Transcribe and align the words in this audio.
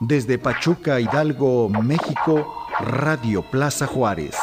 Desde 0.00 0.38
Pachuca, 0.38 1.00
Hidalgo, 1.00 1.68
México, 1.68 2.66
Radio 2.80 3.42
Plaza 3.42 3.86
Juárez. 3.86 4.36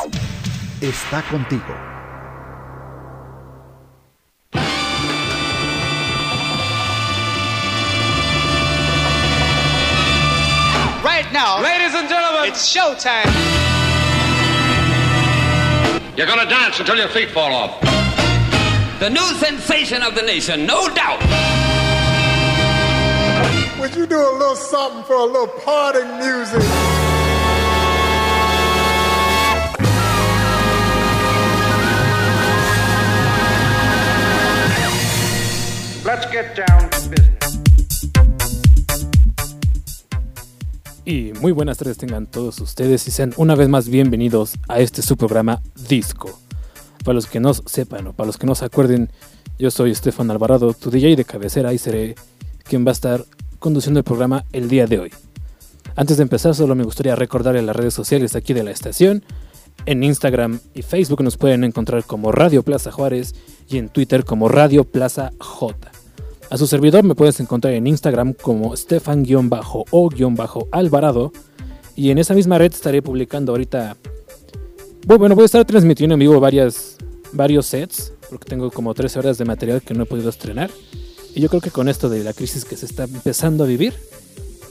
Está 0.81 1.21
contigo. 1.23 1.73
Right 11.03 11.31
now, 11.31 11.61
Ladies 11.61 11.93
and 11.93 12.09
gentlemen, 12.09 12.49
it's 12.49 12.65
showtime. 12.75 13.29
you're 16.17 16.25
gonna 16.27 16.49
dance 16.49 16.79
until 16.79 16.97
your 16.97 17.09
feet 17.09 17.29
fall 17.31 17.53
off. 17.53 17.79
The 18.99 19.09
new 19.09 19.29
sensation 19.45 20.01
of 20.01 20.15
the 20.15 20.23
nation, 20.23 20.65
no 20.65 20.89
doubt. 20.93 21.21
You 23.95 24.05
do 24.05 24.17
a 24.17 24.35
little 24.37 24.57
something 24.57 25.03
for 25.05 25.15
a 25.15 25.23
little 25.23 25.47
party 25.47 26.03
music? 26.19 26.59
Let's 36.03 36.25
get 36.29 36.57
down 36.57 36.89
to 36.89 37.09
business. 37.09 37.35
Y 41.05 41.31
muy 41.39 41.53
buenas 41.53 41.77
tardes 41.77 41.97
tengan 41.97 42.27
todos 42.27 42.59
ustedes 42.59 43.07
y 43.07 43.11
sean 43.11 43.33
una 43.37 43.55
vez 43.55 43.69
más 43.69 43.87
bienvenidos 43.87 44.55
a 44.67 44.81
este 44.81 45.03
su 45.03 45.15
programa 45.15 45.61
Disco. 45.87 46.37
Para 47.05 47.15
los 47.15 47.27
que 47.27 47.39
no 47.39 47.53
sepan 47.53 48.07
o 48.07 48.13
para 48.13 48.27
los 48.27 48.35
que 48.35 48.45
no 48.45 48.55
se 48.55 48.65
acuerden, 48.65 49.09
yo 49.57 49.71
soy 49.71 49.91
Estefan 49.91 50.29
Alvarado, 50.31 50.73
tu 50.73 50.91
DJ 50.91 51.15
de 51.15 51.23
cabecera 51.23 51.71
y 51.71 51.77
seré 51.77 52.15
quien 52.65 52.85
va 52.85 52.89
a 52.89 52.93
estar 52.93 53.23
conduciendo 53.65 53.99
el 53.99 54.03
programa 54.03 54.45
el 54.53 54.69
día 54.69 54.85
de 54.85 54.99
hoy. 54.99 55.11
Antes 55.95 56.17
de 56.17 56.23
empezar, 56.23 56.53
solo 56.53 56.75
me 56.75 56.83
gustaría 56.83 57.15
recordarle 57.15 57.63
las 57.63 57.75
redes 57.75 57.95
sociales 57.95 58.35
aquí 58.35 58.53
de 58.53 58.63
la 58.63 58.69
estación. 58.69 59.23
En 59.87 60.03
Instagram 60.03 60.59
y 60.75 60.83
Facebook 60.83 61.23
nos 61.23 61.35
pueden 61.35 61.63
encontrar 61.63 62.03
como 62.03 62.31
Radio 62.31 62.61
Plaza 62.61 62.91
Juárez 62.91 63.33
y 63.67 63.79
en 63.79 63.89
Twitter 63.89 64.23
como 64.23 64.49
Radio 64.49 64.83
Plaza 64.83 65.31
J. 65.39 65.91
A 66.51 66.57
su 66.59 66.67
servidor 66.67 67.03
me 67.03 67.15
puedes 67.15 67.39
encontrar 67.39 67.73
en 67.73 67.87
Instagram 67.87 68.33
como 68.33 68.77
Stefan-o-alvarado 68.77 71.33
y 71.95 72.11
en 72.11 72.19
esa 72.19 72.35
misma 72.35 72.59
red 72.59 72.71
estaré 72.71 73.01
publicando 73.01 73.53
ahorita... 73.53 73.97
Bueno, 75.07 75.33
voy 75.33 75.41
a 75.41 75.45
estar 75.45 75.65
transmitiendo 75.65 76.13
en 76.13 76.19
vivo 76.19 76.39
varias, 76.39 76.97
varios 77.33 77.65
sets 77.65 78.13
porque 78.29 78.47
tengo 78.47 78.69
como 78.69 78.93
13 78.93 79.17
horas 79.17 79.39
de 79.39 79.45
material 79.45 79.81
que 79.81 79.95
no 79.95 80.03
he 80.03 80.05
podido 80.05 80.29
estrenar 80.29 80.69
y 81.35 81.41
yo 81.41 81.49
creo 81.49 81.61
que 81.61 81.69
con 81.69 81.89
esto 81.89 82.09
de 82.09 82.23
la 82.23 82.33
crisis 82.33 82.63
que 82.63 82.77
se 82.77 82.85
está 82.85 83.03
empezando 83.03 83.65
a 83.65 83.67
vivir 83.67 83.93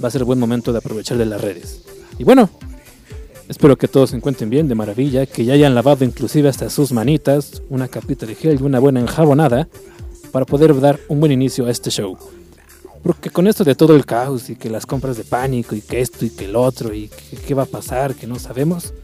va 0.02 0.08
a 0.08 0.10
ser 0.10 0.24
buen 0.24 0.38
momento 0.38 0.72
de 0.72 0.78
aprovechar 0.78 1.18
de 1.18 1.26
las 1.26 1.40
redes. 1.40 1.82
Y 2.18 2.24
bueno, 2.24 2.48
espero 3.50 3.76
que 3.76 3.86
todos 3.86 4.10
se 4.10 4.16
encuentren 4.16 4.48
bien, 4.48 4.66
de 4.66 4.74
maravilla, 4.74 5.26
que 5.26 5.44
ya 5.44 5.52
hayan 5.52 5.74
lavado 5.74 6.06
inclusive 6.06 6.48
hasta 6.48 6.70
sus 6.70 6.90
manitas, 6.90 7.62
una 7.68 7.86
capita 7.86 8.24
de 8.24 8.34
gel 8.34 8.58
y 8.58 8.62
una 8.64 8.78
buena 8.78 9.00
enjabonada 9.00 9.68
para 10.32 10.46
poder 10.46 10.80
dar 10.80 10.98
un 11.08 11.20
buen 11.20 11.32
inicio 11.32 11.66
a 11.66 11.70
este 11.70 11.90
show. 11.90 12.16
Porque 13.02 13.28
con 13.28 13.46
esto 13.46 13.62
de 13.62 13.74
todo 13.74 13.94
el 13.94 14.06
caos 14.06 14.48
y 14.48 14.56
que 14.56 14.70
las 14.70 14.86
compras 14.86 15.18
de 15.18 15.24
pánico 15.24 15.74
y 15.74 15.82
que 15.82 16.00
esto 16.00 16.24
y 16.24 16.30
que 16.30 16.46
el 16.46 16.56
otro 16.56 16.94
y 16.94 17.08
que 17.08 17.36
qué 17.36 17.52
va 17.52 17.64
a 17.64 17.66
pasar, 17.66 18.14
que 18.14 18.26
no 18.26 18.38
sabemos, 18.38 18.94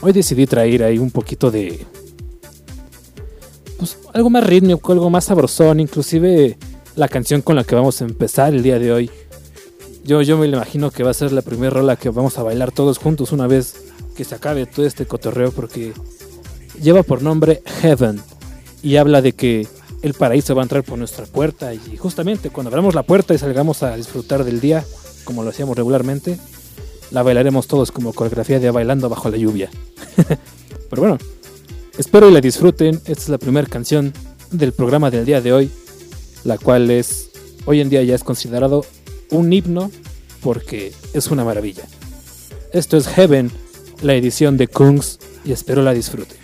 hoy 0.00 0.12
decidí 0.12 0.46
traer 0.46 0.82
ahí 0.82 0.96
un 0.96 1.10
poquito 1.10 1.50
de... 1.50 1.84
Pues 3.76 3.98
algo 4.14 4.30
más 4.30 4.46
rítmico, 4.46 4.90
algo 4.92 5.10
más 5.10 5.26
sabrosón, 5.26 5.80
inclusive 5.80 6.56
la 6.96 7.08
canción 7.08 7.42
con 7.42 7.56
la 7.56 7.64
que 7.64 7.74
vamos 7.74 8.00
a 8.00 8.04
empezar 8.04 8.54
el 8.54 8.62
día 8.62 8.78
de 8.78 8.92
hoy. 8.92 9.10
Yo, 10.04 10.22
yo 10.22 10.36
me 10.36 10.46
imagino 10.46 10.90
que 10.90 11.02
va 11.02 11.10
a 11.10 11.14
ser 11.14 11.32
la 11.32 11.42
primera 11.42 11.70
rola 11.70 11.96
que 11.96 12.10
vamos 12.10 12.38
a 12.38 12.42
bailar 12.42 12.72
todos 12.72 12.98
juntos 12.98 13.32
una 13.32 13.46
vez 13.46 13.74
que 14.16 14.24
se 14.24 14.34
acabe 14.34 14.66
todo 14.66 14.86
este 14.86 15.06
cotorreo 15.06 15.50
porque 15.50 15.92
lleva 16.80 17.02
por 17.02 17.22
nombre 17.22 17.62
Heaven 17.80 18.20
y 18.82 18.96
habla 18.96 19.22
de 19.22 19.32
que 19.32 19.66
el 20.02 20.14
paraíso 20.14 20.54
va 20.54 20.62
a 20.62 20.64
entrar 20.64 20.84
por 20.84 20.98
nuestra 20.98 21.24
puerta 21.24 21.72
y 21.72 21.96
justamente 21.96 22.50
cuando 22.50 22.68
abramos 22.68 22.94
la 22.94 23.02
puerta 23.02 23.32
y 23.34 23.38
salgamos 23.38 23.82
a 23.82 23.96
disfrutar 23.96 24.44
del 24.44 24.60
día 24.60 24.84
como 25.24 25.42
lo 25.42 25.50
hacíamos 25.50 25.76
regularmente, 25.76 26.38
la 27.10 27.22
bailaremos 27.22 27.66
todos 27.66 27.90
como 27.90 28.12
coreografía 28.12 28.60
de 28.60 28.70
bailando 28.70 29.08
bajo 29.08 29.30
la 29.30 29.38
lluvia. 29.38 29.70
Pero 30.90 31.02
bueno, 31.02 31.18
espero 31.98 32.28
y 32.28 32.32
la 32.32 32.40
disfruten. 32.40 32.96
Esta 33.06 33.12
es 33.12 33.28
la 33.30 33.38
primera 33.38 33.66
canción 33.66 34.12
del 34.50 34.72
programa 34.72 35.10
del 35.10 35.24
día 35.24 35.40
de 35.40 35.52
hoy, 35.52 35.70
la 36.44 36.58
cual 36.58 36.90
es 36.90 37.30
hoy 37.64 37.80
en 37.80 37.88
día 37.88 38.02
ya 38.02 38.14
es 38.14 38.24
considerado 38.24 38.84
un 39.30 39.52
himno 39.52 39.90
porque 40.40 40.92
es 41.12 41.28
una 41.28 41.44
maravilla. 41.44 41.84
Esto 42.72 42.96
es 42.96 43.06
Heaven, 43.08 43.50
la 44.02 44.14
edición 44.14 44.56
de 44.56 44.68
Kungs 44.68 45.18
y 45.44 45.52
espero 45.52 45.82
la 45.82 45.94
disfruten. 45.94 46.43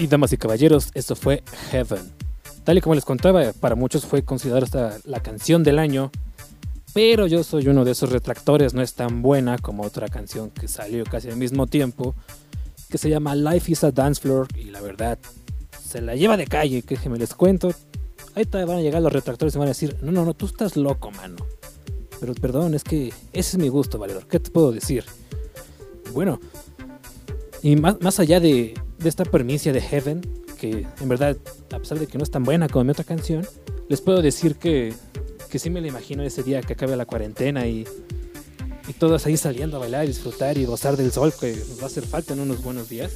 Y 0.00 0.06
damas 0.06 0.32
y 0.32 0.38
caballeros, 0.38 0.88
esto 0.94 1.14
fue 1.14 1.42
Heaven. 1.70 2.00
Tal 2.64 2.78
y 2.78 2.80
como 2.80 2.94
les 2.94 3.04
contaba, 3.04 3.52
para 3.52 3.74
muchos 3.74 4.06
fue 4.06 4.24
considerada 4.24 4.96
la 5.04 5.20
canción 5.20 5.62
del 5.62 5.78
año, 5.78 6.10
pero 6.94 7.26
yo 7.26 7.44
soy 7.44 7.68
uno 7.68 7.84
de 7.84 7.90
esos 7.90 8.10
retractores, 8.10 8.72
no 8.72 8.80
es 8.80 8.94
tan 8.94 9.20
buena 9.20 9.58
como 9.58 9.82
otra 9.82 10.08
canción 10.08 10.48
que 10.48 10.68
salió 10.68 11.04
casi 11.04 11.28
al 11.28 11.36
mismo 11.36 11.66
tiempo, 11.66 12.14
que 12.88 12.96
se 12.96 13.10
llama 13.10 13.34
Life 13.34 13.70
is 13.70 13.84
a 13.84 13.90
Dance 13.90 14.22
Floor, 14.22 14.48
y 14.56 14.70
la 14.70 14.80
verdad, 14.80 15.18
se 15.86 16.00
la 16.00 16.16
lleva 16.16 16.38
de 16.38 16.46
calle, 16.46 16.80
que 16.80 17.10
me 17.10 17.18
les 17.18 17.34
cuento. 17.34 17.70
Ahí 18.34 18.46
te 18.46 18.64
van 18.64 18.78
a 18.78 18.80
llegar 18.80 19.02
los 19.02 19.12
retractores 19.12 19.54
y 19.54 19.58
van 19.58 19.68
a 19.68 19.72
decir, 19.72 19.98
no, 20.00 20.12
no, 20.12 20.24
no, 20.24 20.32
tú 20.32 20.46
estás 20.46 20.78
loco, 20.78 21.10
mano. 21.10 21.36
Pero 22.20 22.32
perdón, 22.36 22.72
es 22.72 22.84
que 22.84 23.08
ese 23.34 23.56
es 23.56 23.58
mi 23.58 23.68
gusto, 23.68 23.98
valedor. 23.98 24.26
¿Qué 24.26 24.40
te 24.40 24.50
puedo 24.50 24.72
decir? 24.72 25.04
Bueno, 26.14 26.40
y 27.62 27.76
más 27.76 28.18
allá 28.18 28.40
de, 28.40 28.72
de 29.02 29.08
esta 29.08 29.24
permicia 29.24 29.72
de 29.72 29.80
Heaven, 29.80 30.20
que 30.58 30.86
en 31.00 31.08
verdad, 31.08 31.36
a 31.72 31.78
pesar 31.78 31.98
de 31.98 32.06
que 32.06 32.18
no 32.18 32.24
es 32.24 32.30
tan 32.30 32.44
buena 32.44 32.68
como 32.68 32.84
mi 32.84 32.90
otra 32.90 33.04
canción, 33.04 33.46
les 33.88 34.00
puedo 34.00 34.20
decir 34.22 34.56
que, 34.56 34.92
que 35.48 35.58
sí 35.58 35.70
me 35.70 35.80
la 35.80 35.88
imagino 35.88 36.22
ese 36.22 36.42
día 36.42 36.60
que 36.60 36.74
acabe 36.74 36.96
la 36.96 37.06
cuarentena 37.06 37.66
y, 37.66 37.86
y 38.86 38.92
todos 38.92 39.26
ahí 39.26 39.36
saliendo 39.36 39.78
a 39.78 39.80
bailar, 39.80 40.06
disfrutar 40.06 40.58
y 40.58 40.66
gozar 40.66 40.96
del 40.96 41.12
sol 41.12 41.32
que 41.38 41.52
nos 41.52 41.78
va 41.78 41.84
a 41.84 41.86
hacer 41.86 42.04
falta 42.04 42.34
en 42.34 42.40
unos 42.40 42.62
buenos 42.62 42.88
días. 42.88 43.12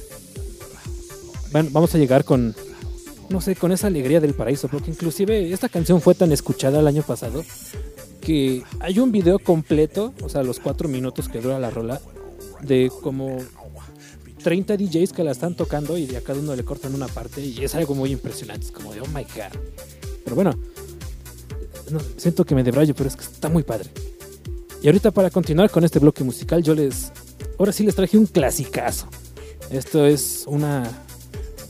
Bueno, 1.51 1.69
vamos 1.71 1.93
a 1.93 1.97
llegar 1.99 2.25
con, 2.25 2.55
no 3.29 3.39
sé, 3.39 3.55
con 3.55 3.71
esa 3.71 3.87
alegría 3.87 4.19
del 4.19 4.33
paraíso, 4.33 4.67
porque 4.67 4.89
inclusive 4.89 5.53
esta 5.53 5.69
canción 5.69 6.01
fue 6.01 6.15
tan 6.15 6.31
escuchada 6.31 6.79
el 6.79 6.87
año 6.87 7.03
pasado 7.03 7.43
que 8.21 8.63
hay 8.79 8.97
un 8.97 9.11
video 9.11 9.37
completo, 9.37 10.11
o 10.23 10.29
sea, 10.29 10.41
los 10.41 10.59
cuatro 10.59 10.89
minutos 10.89 11.29
que 11.29 11.41
dura 11.41 11.59
la 11.59 11.69
rola, 11.69 12.01
de 12.61 12.91
como 13.03 13.37
30 14.45 14.77
DJs 14.77 15.11
que 15.11 15.23
la 15.23 15.31
están 15.31 15.55
tocando 15.55 15.97
y 15.97 16.15
a 16.15 16.21
cada 16.21 16.37
uno 16.39 16.55
le 16.55 16.63
cortan 16.63 16.93
una 16.93 17.07
parte 17.07 17.41
y 17.43 17.63
es 17.63 17.73
algo 17.73 17.95
muy 17.95 18.11
impresionante, 18.11 18.67
es 18.67 18.71
como 18.71 18.93
de 18.93 19.01
oh 19.01 19.07
my 19.07 19.23
god. 19.23 19.57
Pero 20.23 20.35
bueno, 20.35 20.51
no, 21.89 21.99
siento 22.15 22.45
que 22.45 22.53
me 22.53 22.63
debrayo, 22.63 22.93
pero 22.93 23.09
es 23.09 23.15
que 23.15 23.23
está 23.23 23.49
muy 23.49 23.63
padre. 23.63 23.89
Y 24.83 24.85
ahorita 24.85 25.09
para 25.09 25.31
continuar 25.31 25.71
con 25.71 25.83
este 25.83 25.97
bloque 25.97 26.23
musical, 26.23 26.61
yo 26.61 26.75
les, 26.75 27.11
ahora 27.57 27.71
sí 27.71 27.83
les 27.83 27.95
traje 27.95 28.19
un 28.19 28.27
clasicazo. 28.27 29.07
Esto 29.71 30.05
es 30.05 30.43
una, 30.45 30.87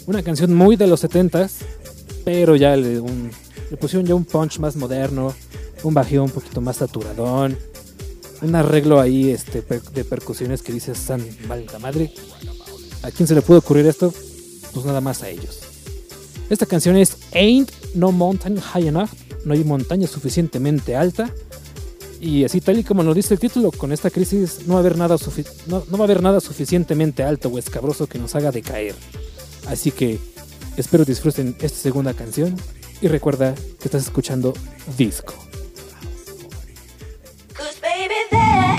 una 0.06 0.22
canción 0.22 0.54
muy 0.54 0.75
de 0.75 0.88
los 0.88 1.01
70s, 1.01 1.51
pero 2.25 2.57
ya 2.57 2.75
le, 2.75 3.00
un- 3.00 3.31
pusieron 3.80 4.06
ya 4.06 4.16
un 4.16 4.25
punch 4.25 4.60
más 4.60 4.75
moderno, 4.75 5.33
un 5.83 5.94
bajeo 5.94 6.25
un 6.25 6.30
poquito 6.30 6.60
más 6.60 6.75
saturadón, 6.75 7.57
un 8.42 8.54
arreglo 8.54 9.00
ahí 9.00 9.30
este, 9.31 9.63
de 9.94 10.04
percusiones 10.04 10.62
que 10.62 10.74
dices, 10.74 10.98
san 10.98 11.25
valga 11.48 11.80
madre. 11.80 12.12
¿A 13.05 13.11
quién 13.11 13.27
se 13.27 13.35
le 13.35 13.43
pudo 13.43 13.59
ocurrir 13.59 13.85
esto? 13.85 14.11
Pues 14.74 14.83
nada 14.83 15.00
más 15.00 15.21
a 15.21 15.29
ellos. 15.29 15.59
Esta 16.50 16.65
canción 16.65 16.97
es 16.97 17.17
Ain't 17.33 17.71
No 17.93 18.12
Mountain 18.12 18.59
High 18.59 18.88
Enough, 18.88 19.12
no 19.45 19.53
hay 19.53 19.63
montaña 19.63 20.07
suficientemente 20.07 20.95
alta. 20.95 21.29
Y 22.19 22.43
así 22.45 22.62
tal 22.62 22.79
y 22.79 22.83
como 22.83 23.03
nos 23.03 23.13
dice 23.13 23.35
el 23.35 23.39
título, 23.39 23.71
con 23.71 23.91
esta 23.91 24.09
crisis 24.09 24.62
no 24.65 24.74
va 24.74 24.79
a 24.79 24.81
haber 24.81 24.97
nada, 24.97 25.17
no, 25.67 25.83
no 25.88 25.97
va 25.97 26.03
a 26.03 26.07
haber 26.07 26.24
nada 26.24 26.39
suficientemente 26.39 27.21
alto 27.21 27.50
o 27.50 27.59
escabroso 27.59 28.07
que 28.07 28.17
nos 28.17 28.33
haga 28.33 28.51
decaer. 28.51 28.95
Así 29.67 29.91
que 29.91 30.17
espero 30.75 31.05
disfruten 31.05 31.55
esta 31.62 31.77
segunda 31.77 32.15
canción 32.15 32.55
y 33.01 33.07
recuerda 33.07 33.53
que 33.53 33.85
estás 33.85 34.03
escuchando 34.03 34.53
Disco. 34.97 35.35
Cause 37.53 37.79
baby, 37.81 38.75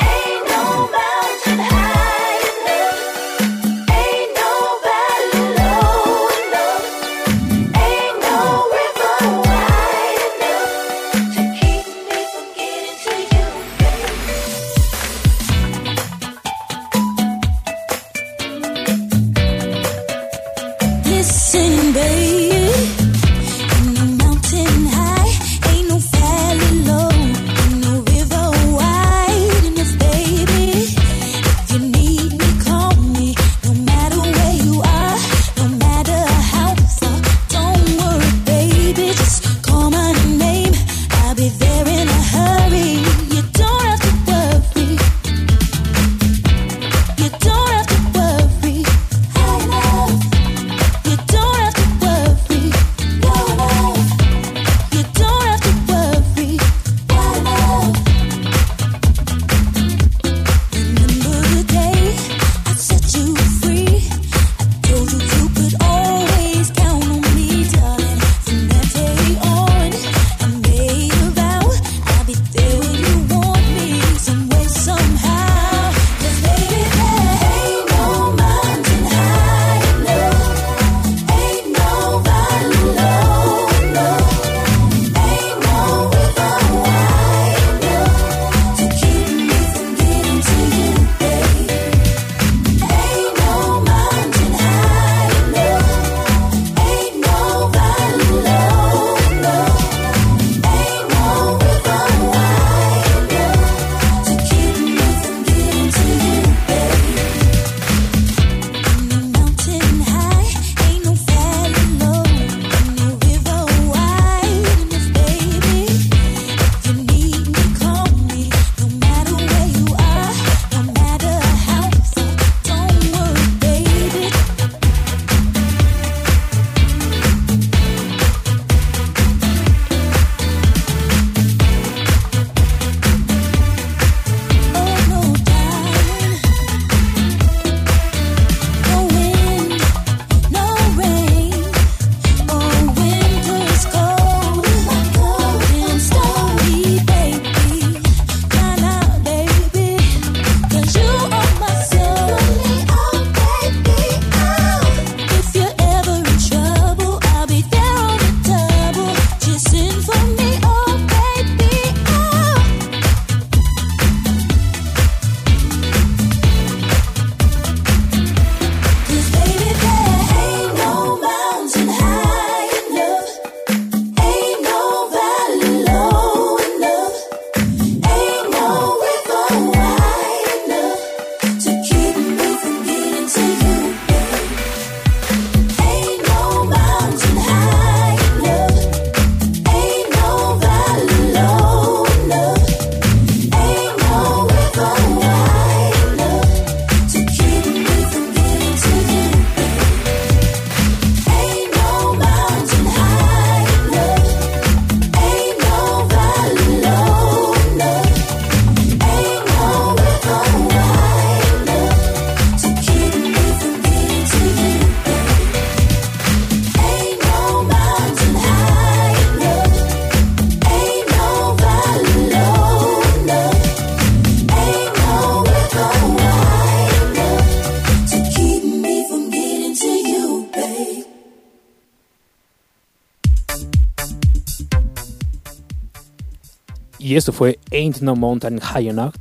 Y 237.16 237.18
eso 237.18 237.32
fue 237.32 237.58
Ain't 237.72 238.02
No 238.02 238.14
Mountain 238.14 238.60
High 238.60 238.88
Enough. 238.88 239.14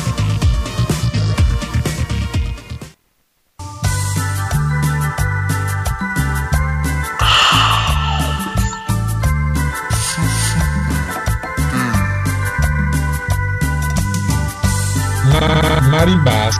Marimbas. 15.91 16.55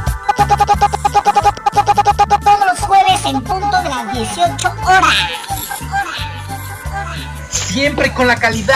Todos 2.44 2.66
los 2.70 2.80
jueves 2.82 3.26
en 3.26 3.42
punto 3.42 3.78
de 3.82 3.90
las 3.90 4.14
18 4.14 4.74
horas. 4.84 5.16
Siempre 7.50 8.14
con 8.14 8.28
la 8.28 8.36
calidad. 8.36 8.76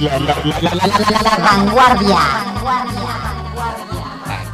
La, 0.00 0.18
la, 0.18 0.34
la, 0.44 0.60
la, 0.60 0.60
la, 0.74 0.86
la, 0.86 1.10
la, 1.10 1.22
la 1.22 1.36
vanguardia. 1.42 2.18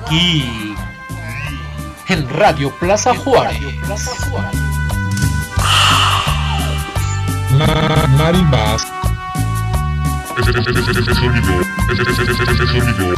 Aquí. 0.04 0.74
En 2.08 2.28
Radio 2.30 2.70
Plaza 2.78 3.14
Juárez. 3.14 3.60
Ma- 7.50 8.06
Marimbas. 8.18 8.82
Ese, 10.38 10.52
sonido. 11.14 11.60
Ese 11.92 12.66
sonido. 12.66 13.14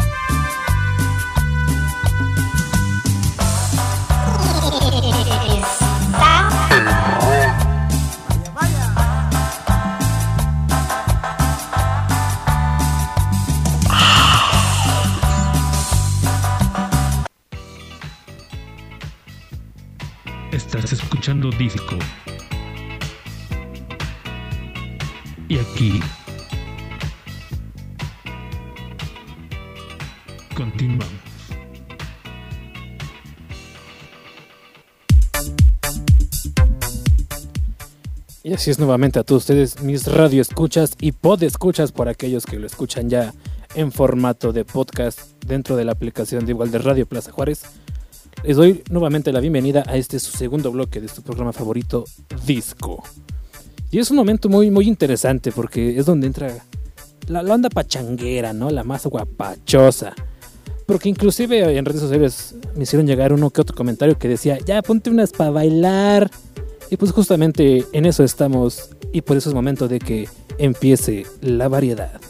Así 38.67 38.73
es 38.73 38.79
nuevamente 38.81 39.21
a 39.21 39.23
todos 39.23 39.43
ustedes, 39.43 39.81
mis 39.81 40.09
radio 40.09 40.43
escuchas 40.43 40.97
y 41.01 41.13
pod 41.13 41.41
escuchas 41.45 41.93
por 41.93 42.09
aquellos 42.09 42.47
que 42.47 42.59
lo 42.59 42.67
escuchan 42.67 43.09
ya 43.09 43.33
en 43.77 43.93
formato 43.93 44.53
de 44.53 44.65
podcast 44.65 45.21
dentro 45.47 45.77
de 45.77 45.85
la 45.85 45.93
aplicación 45.93 46.45
de 46.45 46.51
igual 46.51 46.73
de 46.73 46.79
Radio 46.79 47.07
Plaza 47.07 47.31
Juárez. 47.31 47.63
Les 48.43 48.57
doy 48.57 48.83
nuevamente 48.91 49.31
la 49.31 49.39
bienvenida 49.39 49.85
a 49.87 49.97
este 49.97 50.19
su 50.19 50.37
segundo 50.37 50.73
bloque 50.73 51.01
de 51.01 51.07
su 51.07 51.23
programa 51.23 51.53
favorito, 51.53 52.07
Disco. 52.45 53.05
Y 53.93 54.01
es 54.01 54.11
un 54.11 54.17
momento 54.17 54.49
muy, 54.49 54.73
muy 54.73 54.89
interesante 54.89 55.53
porque 55.53 55.97
es 55.97 56.05
donde 56.05 56.27
entra 56.27 56.53
la, 57.29 57.45
la 57.45 57.55
onda 57.55 57.71
pachanguera, 57.71 58.53
¿no? 58.53 58.71
La 58.71 58.83
más 58.83 59.07
guapachosa. 59.07 60.13
Porque 60.87 61.09
inclusive 61.09 61.79
en 61.79 61.85
redes 61.85 62.01
sociales 62.01 62.57
me 62.75 62.83
hicieron 62.83 63.07
llegar 63.07 63.33
uno 63.33 63.51
que 63.51 63.61
otro 63.61 63.77
comentario 63.77 64.19
que 64.19 64.27
decía, 64.27 64.59
ya 64.59 64.83
ponte 64.83 65.09
unas 65.09 65.31
para 65.31 65.51
bailar. 65.51 66.33
Y 66.91 66.97
pues 66.97 67.13
justamente 67.13 67.85
en 67.93 68.07
eso 68.07 68.23
estamos 68.25 68.91
y 69.13 69.23
por 69.23 69.37
eso 69.37 69.49
es 69.49 69.55
momento 69.55 69.89
de 69.89 69.99
que 69.99 70.29
empiece 70.59 71.27
la 71.41 71.69
variedad. 71.69 72.21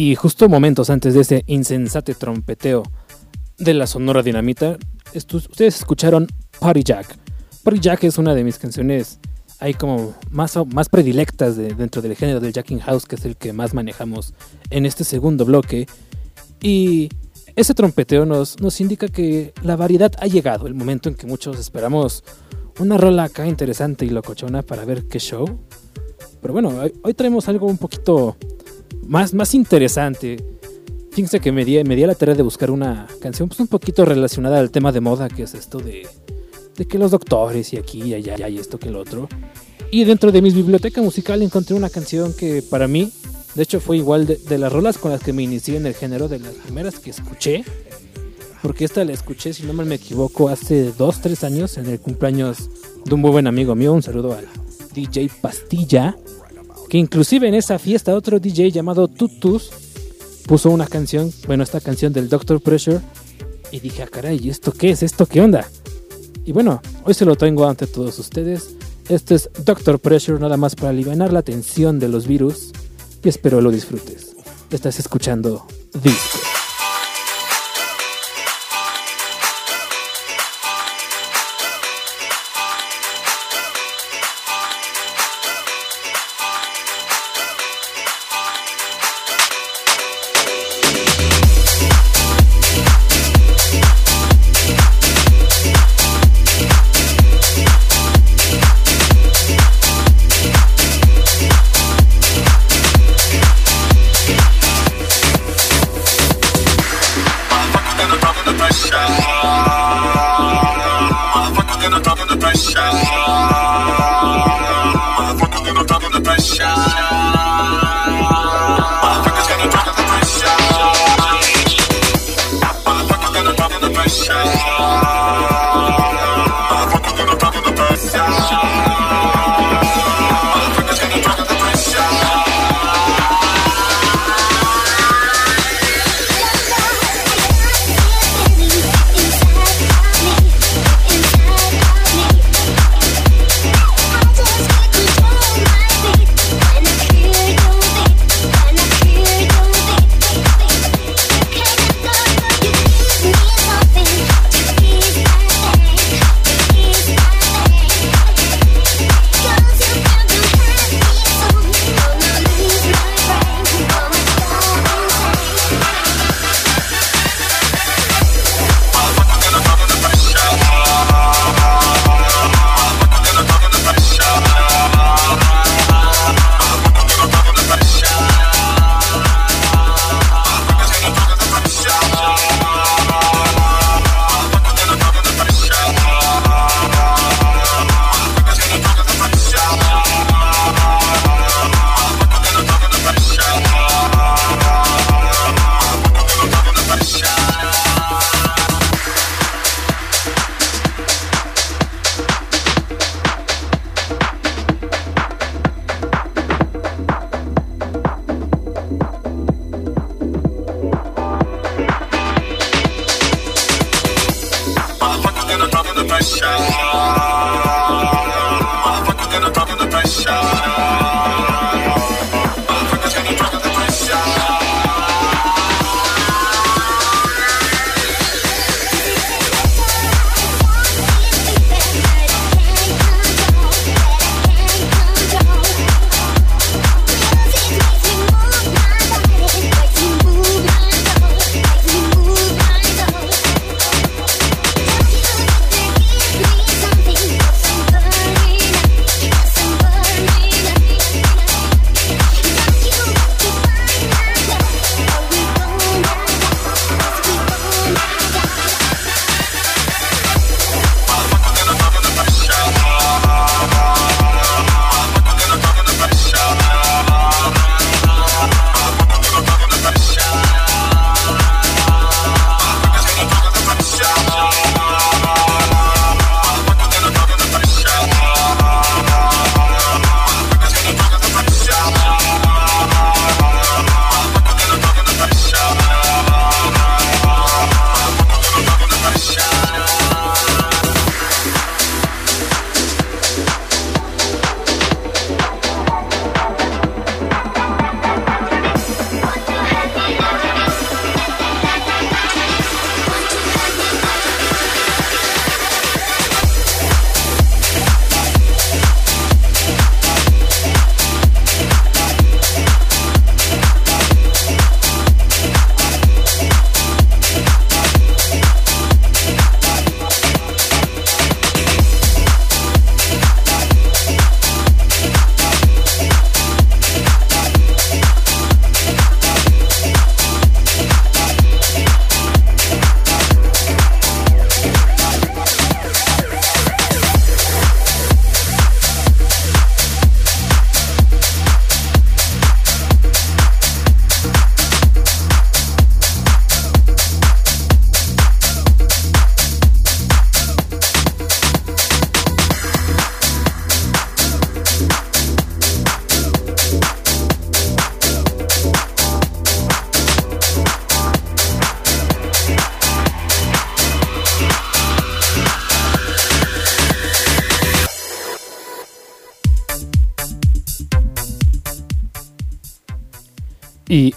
Y 0.00 0.14
justo 0.14 0.48
momentos 0.48 0.88
antes 0.88 1.12
de 1.12 1.20
ese 1.20 1.44
insensate 1.46 2.14
trompeteo 2.14 2.84
de 3.58 3.74
la 3.74 3.86
Sonora 3.86 4.22
Dinamita, 4.22 4.78
ustedes 5.14 5.76
escucharon 5.76 6.26
Party 6.58 6.82
Jack. 6.82 7.18
Party 7.62 7.80
Jack 7.80 8.04
es 8.04 8.16
una 8.16 8.34
de 8.34 8.42
mis 8.42 8.58
canciones 8.58 9.20
ahí 9.58 9.74
como 9.74 10.14
más, 10.30 10.54
más 10.72 10.88
predilectas 10.88 11.58
de- 11.58 11.74
dentro 11.74 12.00
del 12.00 12.16
género 12.16 12.40
del 12.40 12.54
Jacking 12.54 12.78
House, 12.78 13.04
que 13.04 13.16
es 13.16 13.26
el 13.26 13.36
que 13.36 13.52
más 13.52 13.74
manejamos 13.74 14.32
en 14.70 14.86
este 14.86 15.04
segundo 15.04 15.44
bloque. 15.44 15.86
Y 16.62 17.10
ese 17.54 17.74
trompeteo 17.74 18.24
nos, 18.24 18.58
nos 18.58 18.80
indica 18.80 19.06
que 19.06 19.52
la 19.62 19.76
variedad 19.76 20.12
ha 20.18 20.26
llegado, 20.28 20.66
el 20.66 20.72
momento 20.72 21.10
en 21.10 21.14
que 21.14 21.26
muchos 21.26 21.58
esperamos 21.58 22.24
una 22.78 22.96
rola 22.96 23.24
acá 23.24 23.46
interesante 23.46 24.06
y 24.06 24.08
locochona 24.08 24.62
para 24.62 24.86
ver 24.86 25.08
qué 25.08 25.18
show. 25.18 25.44
Pero 26.40 26.54
bueno, 26.54 26.72
hoy 27.02 27.12
traemos 27.12 27.50
algo 27.50 27.66
un 27.66 27.76
poquito 27.76 28.38
más, 29.10 29.34
más 29.34 29.54
interesante. 29.56 30.36
Fíjense 31.10 31.40
que 31.40 31.50
me 31.50 31.64
di, 31.64 31.82
me 31.82 31.96
di 31.96 32.04
a 32.04 32.06
la 32.06 32.14
tarea 32.14 32.36
de 32.36 32.44
buscar 32.44 32.70
una 32.70 33.08
canción 33.20 33.48
pues, 33.48 33.58
un 33.58 33.66
poquito 33.66 34.04
relacionada 34.04 34.60
al 34.60 34.70
tema 34.70 34.92
de 34.92 35.00
moda, 35.00 35.28
que 35.28 35.42
es 35.42 35.54
esto 35.54 35.78
de, 35.78 36.06
de 36.76 36.84
que 36.86 36.96
los 36.96 37.10
doctores 37.10 37.72
y 37.72 37.76
aquí 37.76 38.02
y 38.02 38.14
allá 38.14 38.48
y 38.48 38.58
esto 38.58 38.78
que 38.78 38.88
el 38.88 38.94
otro. 38.94 39.28
Y 39.90 40.04
dentro 40.04 40.30
de 40.30 40.40
mi 40.40 40.50
biblioteca 40.50 41.02
musical 41.02 41.42
encontré 41.42 41.74
una 41.74 41.90
canción 41.90 42.32
que 42.32 42.62
para 42.62 42.86
mí, 42.86 43.12
de 43.56 43.64
hecho 43.64 43.80
fue 43.80 43.96
igual 43.96 44.26
de, 44.28 44.36
de 44.36 44.58
las 44.58 44.72
rolas 44.72 44.96
con 44.96 45.10
las 45.10 45.20
que 45.20 45.32
me 45.32 45.42
inicié 45.42 45.76
en 45.76 45.86
el 45.86 45.94
género, 45.94 46.28
de 46.28 46.38
las 46.38 46.54
primeras 46.54 47.00
que 47.00 47.10
escuché. 47.10 47.64
Porque 48.62 48.84
esta 48.84 49.04
la 49.04 49.12
escuché, 49.12 49.52
si 49.52 49.64
no 49.64 49.72
me 49.72 49.92
equivoco, 49.92 50.48
hace 50.50 50.92
2, 50.92 51.20
3 51.20 51.44
años 51.44 51.78
en 51.78 51.86
el 51.86 51.98
cumpleaños 51.98 52.70
de 53.04 53.14
un 53.14 53.22
muy 53.22 53.32
buen 53.32 53.48
amigo 53.48 53.74
mío. 53.74 53.92
Un 53.92 54.04
saludo 54.04 54.34
al 54.34 54.46
DJ 54.94 55.30
Pastilla. 55.40 56.16
Que 56.90 56.98
inclusive 56.98 57.46
en 57.46 57.54
esa 57.54 57.78
fiesta 57.78 58.16
otro 58.16 58.40
DJ 58.40 58.72
llamado 58.72 59.06
Tutus 59.06 59.70
puso 60.46 60.70
una 60.70 60.88
canción, 60.88 61.32
bueno, 61.46 61.62
esta 61.62 61.80
canción 61.80 62.12
del 62.12 62.28
Doctor 62.28 62.60
Pressure. 62.60 63.00
Y 63.70 63.78
dije, 63.78 64.02
ah, 64.02 64.08
caray, 64.08 64.40
¿y 64.42 64.50
¿esto 64.50 64.72
qué 64.72 64.90
es? 64.90 65.04
¿Esto 65.04 65.24
qué 65.24 65.40
onda? 65.40 65.68
Y 66.44 66.50
bueno, 66.50 66.82
hoy 67.04 67.14
se 67.14 67.24
lo 67.24 67.36
tengo 67.36 67.68
ante 67.68 67.86
todos 67.86 68.18
ustedes. 68.18 68.74
Este 69.08 69.36
es 69.36 69.48
Doctor 69.64 70.00
Pressure, 70.00 70.40
nada 70.40 70.56
más 70.56 70.74
para 70.74 70.90
aliviar 70.90 71.32
la 71.32 71.42
tensión 71.42 72.00
de 72.00 72.08
los 72.08 72.26
virus. 72.26 72.72
Y 73.22 73.28
espero 73.28 73.60
lo 73.60 73.70
disfrutes. 73.70 74.34
Estás 74.72 74.98
escuchando 74.98 75.66
Disco. 76.02 76.59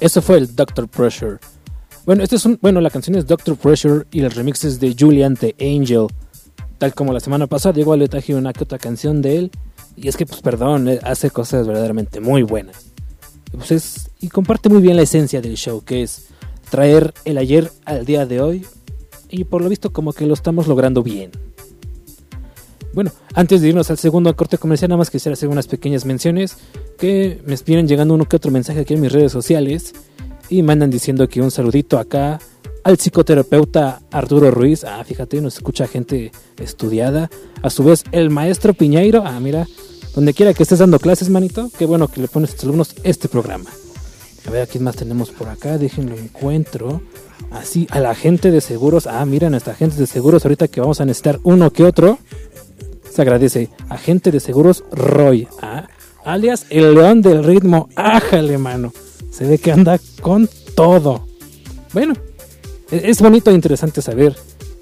Eso 0.06 0.22
fue 0.22 0.38
el 0.38 0.56
Doctor 0.56 0.88
Pressure. 0.88 1.38
Bueno, 2.06 2.24
este 2.24 2.36
es 2.36 2.46
un, 2.46 2.60
bueno, 2.62 2.82
la 2.82 2.90
canción 2.90 3.16
es 3.16 3.26
Doctor 3.26 3.56
Pressure 3.56 4.06
y 4.12 4.20
el 4.22 4.32
remix 4.32 4.64
es 4.66 4.80
de 4.80 4.94
Julian 4.98 5.36
the 5.36 5.56
Angel. 5.60 6.08
Tal 6.78 6.94
como 6.94 7.14
la 7.14 7.20
semana 7.22 7.48
pasada, 7.48 7.80
igual 7.80 8.00
le 8.00 8.10
traje 8.10 8.36
una 8.36 8.52
que 8.52 8.64
otra 8.66 8.78
canción 8.78 9.22
de 9.22 9.38
él. 9.38 9.52
Y 9.96 10.10
es 10.10 10.18
que, 10.18 10.26
pues 10.26 10.42
perdón, 10.42 10.90
eh, 10.90 11.00
hace 11.04 11.30
cosas 11.30 11.66
verdaderamente 11.66 12.20
muy 12.20 12.44
buenas. 12.44 12.88
Pues, 13.52 13.72
es- 13.72 14.10
y 14.20 14.28
comparte 14.30 14.68
muy 14.68 14.82
bien 14.82 14.98
la 14.98 15.04
esencia 15.04 15.40
del 15.42 15.56
show, 15.56 15.82
que 15.84 16.04
es 16.04 16.26
traer 16.70 17.14
el 17.24 17.38
ayer 17.38 17.72
al 17.86 18.06
día 18.06 18.26
de 18.26 18.42
hoy. 18.42 18.66
Y 19.30 19.46
por 19.46 19.62
lo 19.62 19.70
visto 19.70 19.94
como 19.94 20.12
que 20.12 20.26
lo 20.26 20.34
estamos 20.34 20.68
logrando 20.68 21.04
bien. 21.04 21.32
Bueno, 22.94 23.12
antes 23.34 23.62
de 23.62 23.70
irnos 23.70 23.90
al 23.90 23.98
segundo 23.98 24.34
corte 24.36 24.60
comercial, 24.60 24.90
nada 24.90 25.00
más 25.00 25.10
quisiera 25.10 25.34
hacer 25.34 25.50
unas 25.50 25.68
pequeñas 25.68 26.06
menciones 26.06 26.58
que 27.00 27.42
me 27.46 27.56
vienen 27.66 27.88
llegando 27.88 28.14
uno 28.14 28.26
que 28.26 28.36
otro 28.36 28.52
mensaje 28.52 28.82
aquí 28.82 28.94
en 28.94 29.02
mis 29.02 29.12
redes 29.12 29.32
sociales 29.32 29.94
y 30.48 30.62
me 30.62 30.74
andan 30.74 30.92
diciendo 30.92 31.28
que 31.28 31.42
un 31.42 31.50
saludito 31.50 31.98
acá 31.98 32.40
al 32.84 32.98
psicoterapeuta 32.98 34.02
Arturo 34.12 34.52
Ruiz. 34.52 34.84
Ah, 34.84 35.04
fíjate, 35.04 35.42
nos 35.42 35.56
escucha 35.56 35.88
gente 35.88 36.32
estudiada. 36.58 37.32
A 37.64 37.72
su 37.72 37.84
vez, 37.84 38.04
el 38.12 38.30
maestro 38.30 38.76
Piñeiro. 38.76 39.24
Ah, 39.26 39.40
mira, 39.40 39.66
donde 40.14 40.36
quiera 40.36 40.54
que 40.54 40.62
estés 40.62 40.80
dando 40.80 41.00
clases, 41.00 41.30
manito, 41.30 41.72
qué 41.78 41.86
bueno 41.86 42.08
que 42.08 42.22
le 42.22 42.28
pones 42.28 42.52
a 42.52 42.54
tus 42.54 42.66
alumnos 42.66 42.96
este 43.04 43.28
programa. 43.28 43.72
A 44.46 44.52
ver, 44.52 44.64
¿a 44.64 44.68
quién 44.68 44.84
más 44.84 44.98
tenemos 44.98 45.32
por 45.32 45.50
acá? 45.50 45.78
Déjenlo 45.78 46.16
encuentro. 46.16 47.02
Así, 47.52 47.88
a 47.92 48.00
la 48.00 48.14
gente 48.14 48.52
de 48.52 48.62
seguros. 48.62 49.08
Ah, 49.08 49.26
mira, 49.26 49.50
nuestra 49.50 49.74
gente 49.74 49.96
de 49.96 50.08
seguros. 50.08 50.44
Ahorita 50.46 50.68
que 50.68 50.82
vamos 50.82 51.00
a 51.02 51.06
necesitar 51.06 51.40
uno 51.44 51.72
que 51.72 51.84
otro. 51.84 52.20
Se 53.14 53.22
agradece. 53.22 53.70
Agente 53.90 54.32
de 54.32 54.40
seguros 54.40 54.84
Roy. 54.92 55.48
Ah, 55.62 55.88
alias 56.26 56.66
el 56.70 56.96
león 56.96 57.22
del 57.22 57.44
ritmo. 57.44 57.90
Ájale, 57.96 58.58
mano. 58.58 58.92
Se 59.32 59.46
ve 59.46 59.58
que 59.58 59.72
anda 59.72 60.00
con 60.22 60.50
todo. 60.76 61.28
Bueno, 61.94 62.14
e- 62.92 63.02
es 63.10 63.22
bonito 63.22 63.52
e 63.52 63.54
interesante 63.54 64.02
saber 64.02 64.36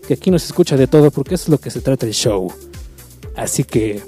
que 0.08 0.14
aquí 0.14 0.32
nos 0.32 0.46
escucha 0.46 0.78
de 0.78 0.88
todo 0.88 1.12
porque 1.12 1.36
es 1.36 1.50
lo 1.50 1.58
que 1.58 1.72
se 1.72 1.82
trata 1.82 2.06
el 2.06 2.14
show. 2.14 2.52
Así 3.36 3.64
que, 3.64 4.02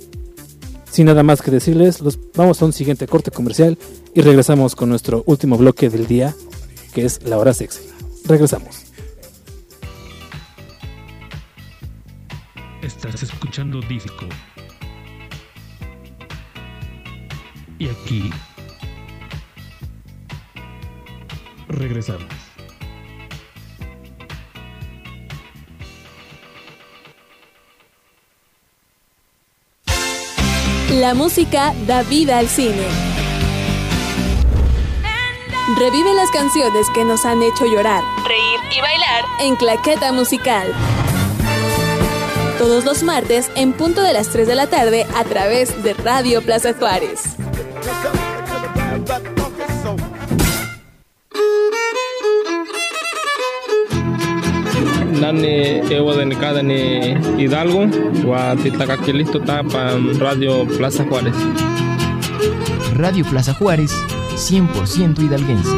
sin 0.89 1.05
nada 1.05 1.23
más 1.23 1.41
que 1.41 1.51
decirles, 1.51 2.01
los, 2.01 2.17
vamos 2.35 2.61
a 2.61 2.65
un 2.65 2.73
siguiente 2.73 3.07
corte 3.07 3.31
comercial 3.31 3.77
y 4.13 4.21
regresamos 4.21 4.75
con 4.75 4.89
nuestro 4.89 5.23
último 5.25 5.57
bloque 5.57 5.89
del 5.89 6.07
día, 6.07 6.33
que 6.93 7.05
es 7.05 7.23
la 7.23 7.37
hora 7.37 7.53
sexy. 7.53 7.81
Regresamos. 8.25 8.83
Estás 12.83 13.23
escuchando 13.23 13.79
Disco. 13.79 14.25
Y 17.79 17.87
aquí 17.87 18.29
regresamos. 21.69 22.27
La 30.89 31.13
música 31.13 31.73
da 31.87 32.03
vida 32.03 32.37
al 32.37 32.49
cine. 32.49 32.85
Revive 35.79 36.13
las 36.15 36.29
canciones 36.31 36.85
que 36.93 37.05
nos 37.05 37.23
han 37.23 37.41
hecho 37.43 37.65
llorar, 37.65 38.03
reír 38.27 38.59
y 38.77 38.81
bailar 38.81 39.23
en 39.39 39.55
Claqueta 39.55 40.11
Musical. 40.11 40.67
Todos 42.63 42.85
los 42.85 43.03
martes 43.03 43.51
en 43.57 43.73
punto 43.73 44.01
de 44.01 44.13
las 44.13 44.29
3 44.29 44.47
de 44.47 44.55
la 44.55 44.67
tarde 44.67 45.05
a 45.17 45.25
través 45.25 45.83
de 45.83 45.93
Radio 45.95 46.41
Plaza 46.41 46.73
Juárez. 46.73 47.35
Nani 55.19 55.81
ewa 55.91 56.15
de 56.15 56.37
cada 56.37 56.63
ni 56.63 57.15
Hidalgo, 57.37 57.85
titacaqui 58.63 59.11
listo 59.11 59.39
está 59.39 59.61
para 59.63 59.97
Radio 60.17 60.65
Plaza 60.65 61.03
Juárez. 61.03 61.35
Radio 62.93 63.25
Plaza 63.25 63.53
Juárez, 63.55 63.91
100% 64.37 65.19
hidalguense. 65.21 65.69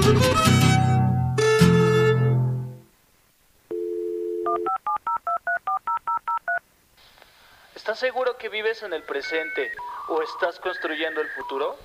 ¿Estás 7.95 8.09
seguro 8.09 8.37
que 8.37 8.49
vives 8.49 8.83
en 8.83 8.91
el 8.91 9.03
presente 9.03 9.71
o 10.09 10.21
estás 10.21 10.59
construyendo 10.59 11.21
el 11.21 11.29
futuro? 11.29 11.77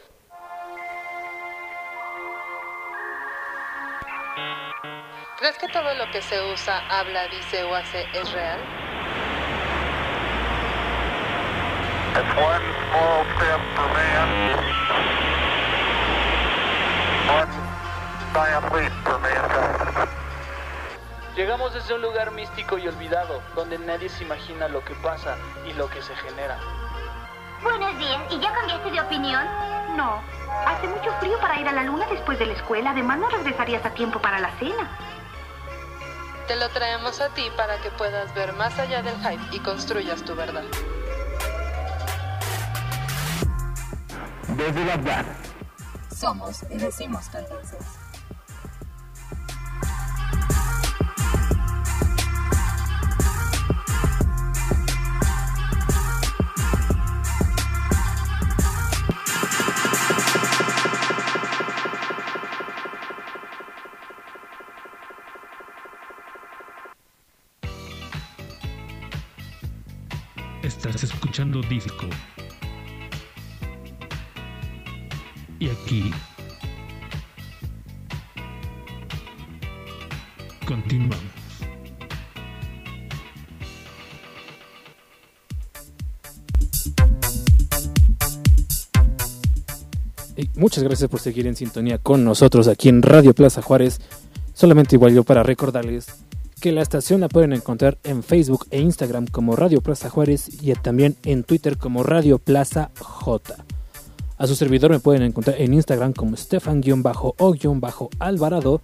¿Crees 5.39 5.57
que 5.59 5.69
todo 5.69 5.95
lo 5.95 6.11
que 6.11 6.21
se 6.21 6.43
usa, 6.53 6.83
habla, 6.91 7.29
dice 7.29 7.63
o 7.63 7.77
hace 7.77 8.05
es 8.13 8.33
real? 8.33 8.59
It's 12.17 12.35
one 12.37 12.67
small 12.91 13.25
step 13.37 13.61
for 13.77 13.89
man, 13.95 14.29
one 17.29 17.53
giant 18.35 18.75
leap 18.75 18.93
for 19.05 19.21
mankind. 19.21 20.20
Llegamos 21.41 21.73
desde 21.73 21.95
un 21.95 22.03
lugar 22.03 22.33
místico 22.33 22.77
y 22.77 22.87
olvidado, 22.87 23.41
donde 23.55 23.79
nadie 23.79 24.11
se 24.11 24.25
imagina 24.25 24.69
lo 24.69 24.85
que 24.85 24.95
pasa 24.97 25.39
y 25.67 25.73
lo 25.73 25.89
que 25.89 26.03
se 26.03 26.15
genera. 26.17 26.59
Buenos 27.63 27.97
días, 27.97 28.21
¿y 28.31 28.39
ya 28.39 28.53
cambiaste 28.53 28.91
de 28.91 29.01
opinión? 29.01 29.43
No. 29.97 30.21
Hace 30.67 30.87
mucho 30.89 31.11
frío 31.19 31.41
para 31.41 31.59
ir 31.59 31.67
a 31.67 31.73
la 31.73 31.85
luna 31.85 32.07
después 32.11 32.39
de 32.39 32.45
la 32.45 32.53
escuela. 32.53 32.91
Además, 32.91 33.21
no 33.21 33.31
regresarías 33.31 33.83
a 33.87 33.95
tiempo 33.95 34.21
para 34.21 34.39
la 34.39 34.51
cena. 34.59 34.87
Te 36.47 36.57
lo 36.57 36.69
traemos 36.69 37.19
a 37.23 37.31
ti 37.31 37.51
para 37.57 37.79
que 37.79 37.91
puedas 37.93 38.35
ver 38.35 38.53
más 38.53 38.79
allá 38.79 39.01
del 39.03 39.17
hype 39.17 39.57
y 39.57 39.61
construyas 39.61 40.23
tu 40.23 40.37
verdad. 40.37 40.65
Desde 44.47 44.85
Bagdad. 44.85 45.25
Somos 46.15 46.65
y 46.65 46.77
decimos 46.77 47.31
tendencias. 47.31 48.00
Disco. 71.69 72.07
Y 75.59 75.69
aquí 75.69 76.11
continuamos. 80.67 81.19
Y 90.37 90.49
muchas 90.55 90.83
gracias 90.85 91.11
por 91.11 91.21
seguir 91.21 91.47
en 91.47 91.57
sintonía 91.57 91.99
con 91.99 92.25
nosotros 92.25 92.69
aquí 92.69 92.89
en 92.89 93.03
Radio 93.03 93.35
Plaza 93.35 93.61
Juárez. 93.61 94.01
Solamente 94.55 94.97
igual 94.97 95.15
yo 95.15 95.25
para 95.25 95.43
recordarles 95.43 96.07
que 96.61 96.73
la 96.73 96.83
estación 96.83 97.23
la 97.23 97.29
pueden 97.29 97.53
encontrar 97.53 97.99
en 98.05 98.23
Facebook 98.23 98.67
e 98.71 98.81
Instagram 98.81 99.27
como 99.27 99.57
Radio 99.57 99.81
Plaza 99.81 100.11
Juárez 100.11 100.63
y 100.63 100.73
también 100.75 101.17
en 101.25 101.43
Twitter 101.43 101.79
como 101.79 102.03
Radio 102.03 102.39
Plaza 102.39 102.91
J. 103.01 103.65
A 104.37 104.47
su 104.47 104.55
servidor 104.55 104.91
me 104.91 105.01
pueden 105.01 105.23
encontrar 105.23 105.59
en 105.61 105.73
Instagram 105.75 106.13
como 106.13 106.37
Stefan-o-alvarado 106.37 108.81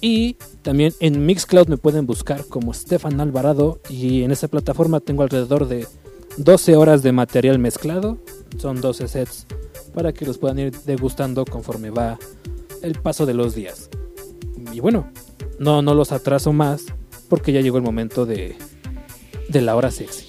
y 0.00 0.34
también 0.62 0.92
en 1.00 1.24
Mixcloud 1.24 1.68
me 1.68 1.78
pueden 1.78 2.06
buscar 2.06 2.44
como 2.46 2.74
Stefan 2.74 3.20
Alvarado 3.20 3.80
y 3.88 4.22
en 4.22 4.30
esa 4.30 4.48
plataforma 4.48 5.00
tengo 5.00 5.22
alrededor 5.22 5.68
de 5.68 5.86
12 6.36 6.76
horas 6.76 7.02
de 7.02 7.12
material 7.12 7.58
mezclado, 7.58 8.18
son 8.58 8.80
12 8.80 9.08
sets 9.08 9.46
para 9.94 10.12
que 10.12 10.26
los 10.26 10.38
puedan 10.38 10.58
ir 10.58 10.72
degustando 10.84 11.46
conforme 11.46 11.90
va 11.90 12.18
el 12.82 13.00
paso 13.00 13.24
de 13.24 13.34
los 13.34 13.54
días. 13.54 13.88
Y 14.72 14.80
bueno, 14.80 15.10
no, 15.58 15.80
no 15.80 15.94
los 15.94 16.12
atraso 16.12 16.52
más 16.52 16.84
porque 17.28 17.52
ya 17.52 17.60
llegó 17.60 17.76
el 17.76 17.82
momento 17.82 18.26
de, 18.26 18.56
de 19.48 19.62
la 19.62 19.76
hora 19.76 19.90
sexy. 19.90 20.26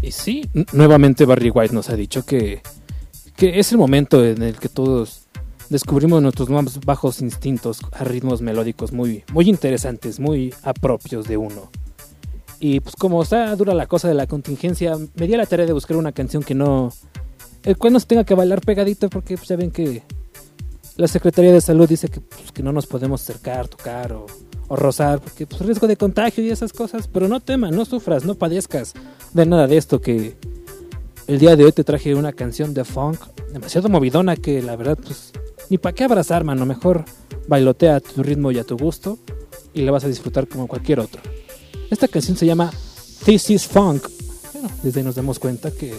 Y 0.00 0.10
sí, 0.10 0.50
nuevamente 0.72 1.24
Barry 1.24 1.50
White 1.50 1.74
nos 1.74 1.88
ha 1.88 1.96
dicho 1.96 2.26
que, 2.26 2.62
que 3.36 3.58
es 3.58 3.72
el 3.72 3.78
momento 3.78 4.24
en 4.24 4.42
el 4.42 4.58
que 4.58 4.68
todos 4.68 5.21
descubrimos 5.72 6.22
nuestros 6.22 6.50
más 6.50 6.78
bajos 6.84 7.22
instintos 7.22 7.80
a 7.92 8.04
ritmos 8.04 8.42
melódicos 8.42 8.92
muy, 8.92 9.24
muy 9.32 9.48
interesantes, 9.48 10.20
muy 10.20 10.54
apropios 10.62 11.26
de 11.26 11.38
uno. 11.38 11.70
Y 12.60 12.80
pues 12.80 12.94
como 12.94 13.22
está 13.22 13.56
dura 13.56 13.74
la 13.74 13.86
cosa 13.86 14.06
de 14.06 14.14
la 14.14 14.26
contingencia, 14.26 14.96
me 15.14 15.26
di 15.26 15.34
a 15.34 15.38
la 15.38 15.46
tarea 15.46 15.66
de 15.66 15.72
buscar 15.72 15.96
una 15.96 16.12
canción 16.12 16.42
que 16.42 16.54
no... 16.54 16.92
El 17.64 17.78
cual 17.78 17.94
no 17.94 18.00
se 18.00 18.06
tenga 18.06 18.24
que 18.24 18.34
bailar 18.34 18.60
pegadito 18.60 19.08
porque 19.08 19.36
pues, 19.36 19.48
ya 19.48 19.56
ven 19.56 19.70
que 19.70 20.02
la 20.96 21.08
Secretaría 21.08 21.52
de 21.52 21.60
Salud 21.60 21.88
dice 21.88 22.08
que, 22.08 22.20
pues, 22.20 22.52
que 22.52 22.62
no 22.62 22.72
nos 22.72 22.86
podemos 22.86 23.22
acercar, 23.22 23.66
tocar 23.68 24.12
o, 24.12 24.26
o 24.68 24.76
rozar 24.76 25.20
porque 25.20 25.46
pues 25.46 25.62
riesgo 25.62 25.86
de 25.86 25.96
contagio 25.96 26.44
y 26.44 26.50
esas 26.50 26.72
cosas. 26.72 27.08
Pero 27.08 27.28
no 27.28 27.40
temas, 27.40 27.72
no 27.72 27.84
sufras, 27.84 28.24
no 28.24 28.34
padezcas 28.34 28.92
de 29.32 29.46
nada 29.46 29.66
de 29.66 29.76
esto 29.78 30.00
que 30.00 30.36
el 31.28 31.38
día 31.38 31.56
de 31.56 31.64
hoy 31.64 31.72
te 31.72 31.84
traje 31.84 32.14
una 32.14 32.32
canción 32.32 32.74
de 32.74 32.84
funk 32.84 33.18
demasiado 33.52 33.88
movidona 33.88 34.36
que 34.36 34.60
la 34.60 34.76
verdad 34.76 34.98
pues 35.02 35.32
ni 35.72 35.78
para 35.78 35.94
qué 35.94 36.04
abrazar, 36.04 36.44
mano. 36.44 36.66
Mejor 36.66 37.02
bailotea 37.48 37.96
a 37.96 38.00
tu 38.00 38.22
ritmo 38.22 38.50
y 38.50 38.58
a 38.58 38.64
tu 38.64 38.76
gusto 38.76 39.18
y 39.72 39.80
la 39.80 39.90
vas 39.90 40.04
a 40.04 40.08
disfrutar 40.08 40.46
como 40.46 40.68
cualquier 40.68 41.00
otro. 41.00 41.22
Esta 41.90 42.08
canción 42.08 42.36
se 42.36 42.44
llama 42.44 42.70
This 43.24 43.48
is 43.48 43.66
Funk. 43.66 44.06
Bueno, 44.52 44.68
desde 44.82 45.00
ahí 45.00 45.06
nos 45.06 45.14
damos 45.14 45.38
cuenta 45.38 45.70
que, 45.70 45.94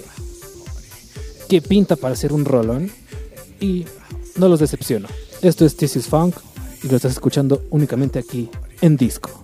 pinta 1.67 1.95
para 1.95 2.15
ser 2.15 2.33
un 2.33 2.45
rolón 2.45 2.91
y 3.59 3.85
no 4.35 4.47
los 4.47 4.59
decepciono. 4.59 5.07
Esto 5.41 5.65
es 5.65 5.75
This 5.75 5.95
is 5.95 6.05
Funk 6.05 6.35
y 6.83 6.87
lo 6.87 6.97
estás 6.97 7.13
escuchando 7.13 7.63
únicamente 7.71 8.19
aquí 8.19 8.51
en 8.79 8.95
disco. 8.95 9.42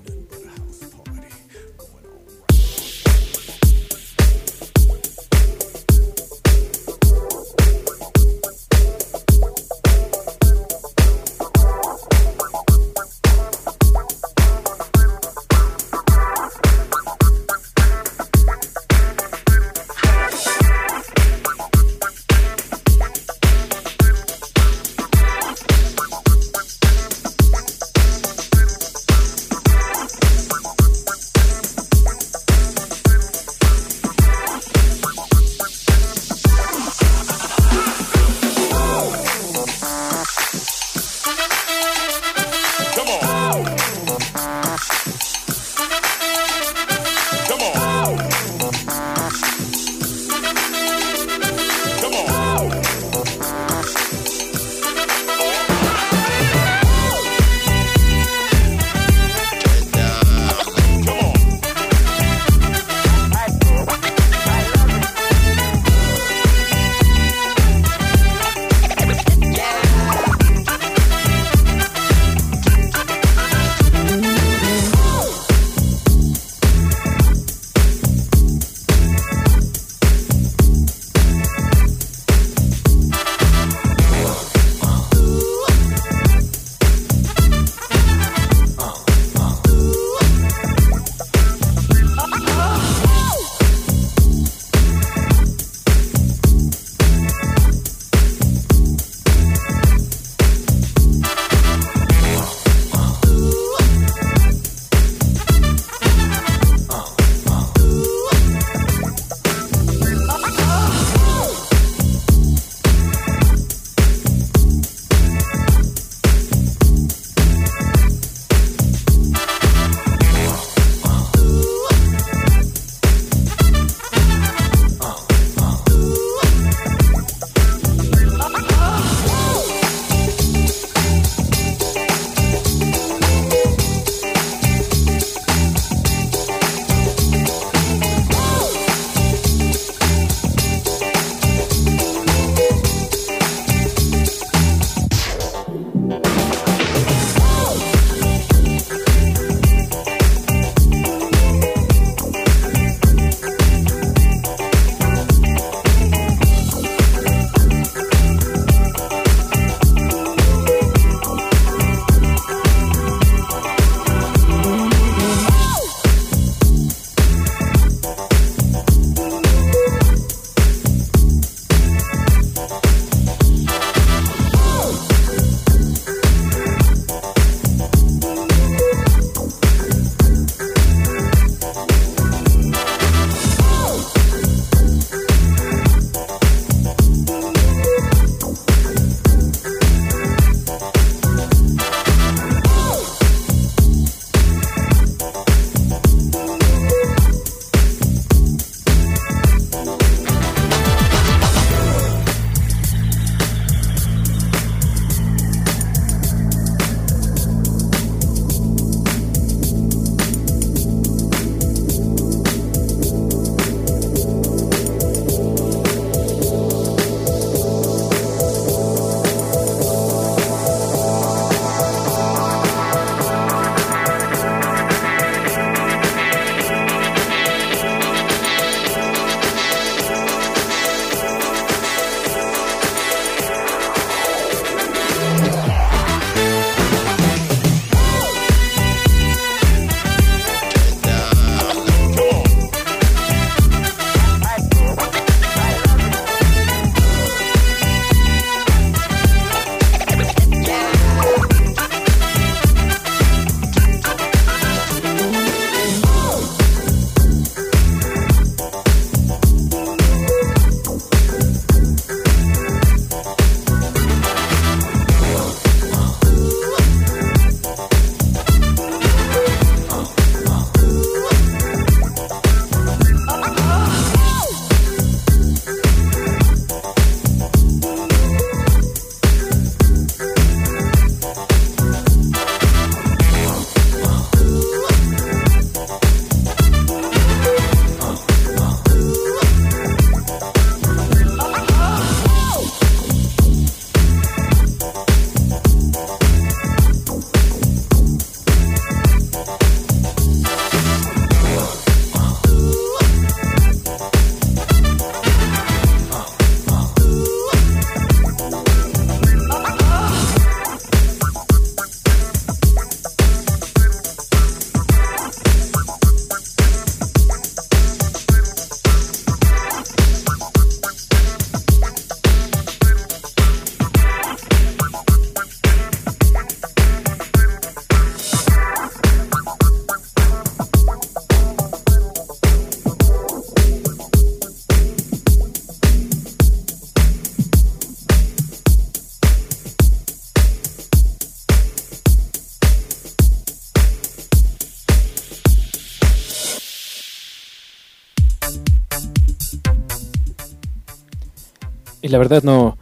La 352.10 352.18
verdad 352.18 352.42
no, 352.42 352.76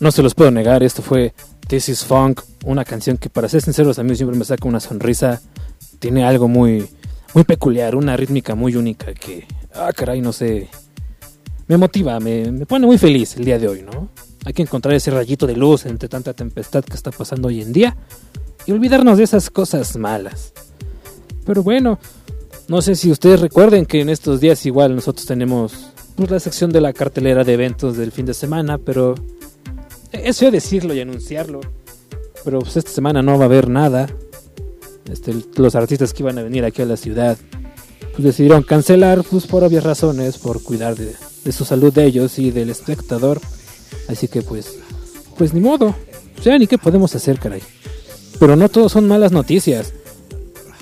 no 0.00 0.10
se 0.10 0.22
los 0.22 0.34
puedo 0.34 0.50
negar, 0.50 0.82
esto 0.82 1.00
fue 1.00 1.32
This 1.68 1.88
is 1.88 2.04
Funk, 2.04 2.40
una 2.64 2.84
canción 2.84 3.16
que 3.16 3.30
para 3.30 3.48
ser 3.48 3.62
sinceros 3.62 3.98
a 4.00 4.02
mí 4.02 4.16
siempre 4.16 4.36
me 4.36 4.44
saca 4.44 4.66
una 4.66 4.80
sonrisa, 4.80 5.40
tiene 6.00 6.24
algo 6.24 6.48
muy, 6.48 6.88
muy 7.32 7.44
peculiar, 7.44 7.94
una 7.94 8.16
rítmica 8.16 8.56
muy 8.56 8.74
única 8.74 9.14
que, 9.14 9.46
ah 9.72 9.92
caray, 9.94 10.20
no 10.20 10.32
sé, 10.32 10.68
me 11.68 11.76
motiva, 11.76 12.18
me, 12.18 12.50
me 12.50 12.66
pone 12.66 12.86
muy 12.86 12.98
feliz 12.98 13.36
el 13.36 13.44
día 13.44 13.58
de 13.60 13.68
hoy, 13.68 13.82
¿no? 13.82 14.08
Hay 14.44 14.52
que 14.52 14.62
encontrar 14.62 14.94
ese 14.94 15.12
rayito 15.12 15.46
de 15.46 15.56
luz 15.56 15.86
entre 15.86 16.08
tanta 16.08 16.34
tempestad 16.34 16.84
que 16.84 16.94
está 16.94 17.12
pasando 17.12 17.46
hoy 17.48 17.62
en 17.62 17.72
día 17.72 17.96
y 18.66 18.72
olvidarnos 18.72 19.18
de 19.18 19.24
esas 19.24 19.48
cosas 19.48 19.96
malas. 19.96 20.52
Pero 21.44 21.62
bueno, 21.62 22.00
no 22.66 22.82
sé 22.82 22.96
si 22.96 23.12
ustedes 23.12 23.40
recuerden 23.40 23.86
que 23.86 24.00
en 24.00 24.08
estos 24.08 24.40
días 24.40 24.66
igual 24.66 24.96
nosotros 24.96 25.24
tenemos 25.24 25.92
pues, 26.16 26.30
la 26.30 26.40
sección 26.40 26.70
de 26.70 26.80
la 26.80 26.92
cartelera 26.92 27.44
de 27.44 27.52
eventos 27.52 27.96
del 27.96 28.12
fin 28.12 28.26
de 28.26 28.34
semana, 28.34 28.78
pero 28.78 29.14
es 30.12 30.38
feo 30.38 30.50
decirlo 30.50 30.94
y 30.94 31.00
anunciarlo. 31.00 31.60
Pero 32.44 32.60
pues 32.60 32.76
esta 32.76 32.90
semana 32.90 33.22
no 33.22 33.36
va 33.38 33.44
a 33.44 33.46
haber 33.46 33.68
nada. 33.68 34.08
Este, 35.10 35.34
los 35.56 35.74
artistas 35.74 36.12
que 36.12 36.22
iban 36.22 36.38
a 36.38 36.42
venir 36.42 36.64
aquí 36.64 36.82
a 36.82 36.86
la 36.86 36.96
ciudad 36.96 37.38
pues 38.16 38.24
decidieron 38.24 38.62
cancelar 38.62 39.22
pues 39.22 39.46
por 39.46 39.62
obvias 39.62 39.84
razones, 39.84 40.38
por 40.38 40.62
cuidar 40.62 40.96
de, 40.96 41.14
de 41.44 41.52
su 41.52 41.64
salud 41.64 41.92
de 41.92 42.06
ellos 42.06 42.38
y 42.38 42.50
del 42.50 42.70
espectador. 42.70 43.40
Así 44.08 44.26
que 44.26 44.42
pues, 44.42 44.78
pues 45.36 45.52
ni 45.52 45.60
modo. 45.60 45.94
O 46.38 46.42
sea, 46.42 46.58
ni 46.58 46.66
qué 46.66 46.78
podemos 46.78 47.14
hacer, 47.14 47.38
caray. 47.38 47.62
Pero 48.38 48.56
no 48.56 48.68
todos 48.70 48.92
son 48.92 49.06
malas 49.06 49.32
noticias. 49.32 49.92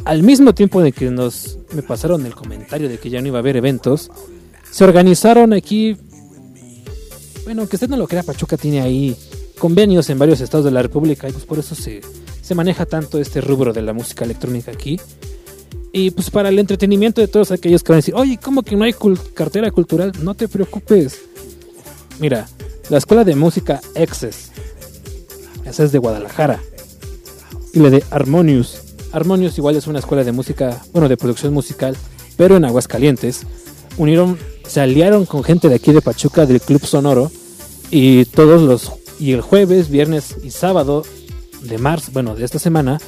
Al 0.05 0.23
mismo 0.23 0.55
tiempo 0.55 0.81
de 0.81 0.93
que 0.93 1.11
nos 1.11 1.59
me 1.73 1.83
pasaron 1.83 2.25
el 2.25 2.35
comentario 2.35 2.89
de 2.89 2.99
que 2.99 3.11
ya 3.11 3.21
no 3.21 3.29
iba 3.29 3.39
a 3.39 3.41
haber 3.41 3.57
eventos, 3.57 4.11
se 4.75 4.83
organizaron 4.83 5.53
aquí. 5.53 5.97
Bueno, 7.45 7.69
que 7.69 7.77
usted 7.77 7.89
no 7.89 7.97
lo 7.97 8.09
crea, 8.09 8.25
Pachuca 8.25 8.57
tiene 8.57 8.81
ahí 8.81 9.17
convenios 9.59 10.11
en 10.11 10.19
varios 10.19 10.41
estados 10.41 10.65
de 10.65 10.73
la 10.73 10.83
República 10.83 11.29
y 11.29 11.33
pues 11.33 11.45
por 11.45 11.61
eso 11.61 11.77
se, 11.77 12.01
se 12.43 12.55
maneja 12.57 12.85
tanto 12.85 13.21
este 13.21 13.41
rubro 13.41 13.73
de 13.73 13.83
la 13.83 13.93
música 13.93 14.25
electrónica 14.25 14.73
aquí. 14.73 14.99
Y 15.93 16.11
pues 16.11 16.29
para 16.31 16.49
el 16.49 16.59
entretenimiento 16.59 17.21
de 17.21 17.29
todos 17.29 17.53
aquellos 17.53 17.85
que 17.85 17.93
van 17.93 17.99
a 17.99 17.99
decir, 17.99 18.15
oye, 18.17 18.37
¿cómo 18.43 18.65
que 18.65 18.75
no 18.75 18.83
hay 18.83 18.93
cul- 18.95 19.21
cartera 19.33 19.71
cultural? 19.71 20.11
No 20.23 20.35
te 20.35 20.49
preocupes. 20.49 21.21
Mira, 22.19 22.49
la 22.91 22.99
escuela 22.99 23.23
de 23.23 23.37
música 23.37 23.81
Exes, 23.95 24.51
esa 25.65 25.85
es 25.85 25.93
de 25.93 25.99
Guadalajara. 25.99 26.61
Y 27.73 27.79
la 27.79 27.91
de 27.91 28.03
Harmonious. 28.11 28.81
Harmonious 29.13 29.57
igual 29.59 29.77
es 29.77 29.87
una 29.87 30.01
escuela 30.01 30.25
de 30.25 30.33
música, 30.33 30.83
bueno, 30.93 31.09
de 31.09 31.17
producción 31.17 31.55
musical, 31.55 31.97
pero 32.37 32.57
en 32.57 32.65
Aguascalientes. 32.65 33.43
Unieron, 33.97 34.37
se 34.67 34.81
aliaron 34.81 35.27
con 35.27 35.45
gente 35.45 35.69
de 35.69 35.77
aquí 35.77 35.93
de 35.93 36.03
Pachuca 36.03 36.47
del 36.47 36.61
Club 36.61 36.85
Sonoro. 36.85 37.31
Y 37.91 38.25
todos 38.25 38.63
los, 38.63 38.93
y 39.21 39.33
el 39.33 39.41
jueves, 39.41 39.89
viernes 39.89 40.37
y 40.43 40.51
sábado 40.51 41.05
de 41.63 41.79
marzo, 41.79 42.11
bueno, 42.13 42.35
de 42.35 42.45
esta 42.45 42.59
semana, 42.59 43.01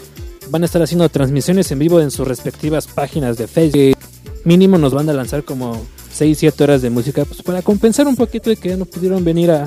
van 0.50 0.62
a 0.62 0.66
estar 0.66 0.82
haciendo 0.82 1.09
transmisiones 1.09 1.70
en 1.70 1.78
vivo 1.78 2.00
en 2.00 2.11
sus 2.11 2.26
respectivas 2.26 2.86
páginas 2.86 3.36
de 3.36 3.46
Facebook. 3.46 3.96
Mínimo 4.44 4.78
nos 4.78 4.94
van 4.94 5.09
a 5.09 5.12
lanzar 5.12 5.44
como 5.44 5.82
6-7 6.16 6.61
horas 6.61 6.82
de 6.82 6.90
música 6.90 7.24
pues, 7.24 7.42
para 7.42 7.62
compensar 7.62 8.07
un 8.07 8.16
poquito 8.16 8.50
de 8.50 8.57
que 8.57 8.76
no 8.76 8.84
pudieron 8.84 9.24
venir 9.24 9.50
a, 9.50 9.66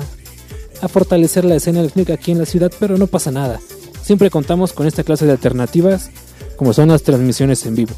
a 0.80 0.88
fortalecer 0.88 1.44
la 1.44 1.56
escena 1.56 1.80
electrónica 1.80 2.14
aquí 2.14 2.32
en 2.32 2.38
la 2.38 2.46
ciudad, 2.46 2.72
pero 2.80 2.96
no 2.96 3.06
pasa 3.06 3.30
nada. 3.30 3.60
Siempre 4.02 4.30
contamos 4.30 4.72
con 4.72 4.86
esta 4.86 5.04
clase 5.04 5.26
de 5.26 5.32
alternativas 5.32 6.10
como 6.56 6.72
son 6.72 6.88
las 6.88 7.02
transmisiones 7.02 7.64
en 7.66 7.74
vivo. 7.74 7.94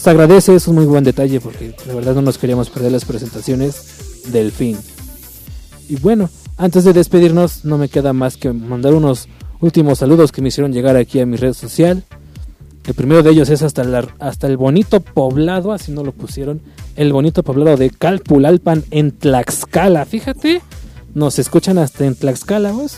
Se 0.00 0.08
agradece, 0.10 0.54
es 0.54 0.66
un 0.66 0.76
muy 0.76 0.86
buen 0.86 1.04
detalle 1.04 1.40
porque 1.40 1.74
la 1.86 1.94
verdad 1.94 2.14
no 2.14 2.22
nos 2.22 2.38
queríamos 2.38 2.70
perder 2.70 2.92
las 2.92 3.04
presentaciones 3.04 4.22
del 4.32 4.50
fin. 4.50 4.78
Y 5.88 5.96
bueno, 5.96 6.30
antes 6.56 6.84
de 6.84 6.92
despedirnos 6.94 7.64
no 7.64 7.76
me 7.76 7.88
queda 7.88 8.12
más 8.12 8.36
que 8.36 8.50
mandar 8.52 8.94
unos 8.94 9.28
últimos 9.60 9.98
saludos 9.98 10.32
que 10.32 10.40
me 10.40 10.48
hicieron 10.48 10.72
llegar 10.72 10.96
aquí 10.96 11.20
a 11.20 11.26
mi 11.26 11.36
red 11.36 11.52
social. 11.52 12.04
El 12.86 12.94
primero 12.94 13.22
de 13.22 13.30
ellos 13.30 13.50
es 13.50 13.62
hasta, 13.62 13.84
la- 13.84 14.08
hasta 14.20 14.46
el 14.46 14.56
bonito 14.56 15.00
poblado, 15.00 15.70
así 15.72 15.92
no 15.92 16.02
lo 16.02 16.12
pusieron, 16.12 16.62
el 16.96 17.12
bonito 17.12 17.42
poblado 17.42 17.76
de 17.76 17.90
Calpulalpan 17.90 18.84
en 18.90 19.12
Tlaxcala. 19.12 20.06
Fíjate, 20.06 20.62
nos 21.14 21.38
escuchan 21.38 21.76
hasta 21.76 22.06
en 22.06 22.14
Tlaxcala, 22.14 22.72
pues. 22.72 22.96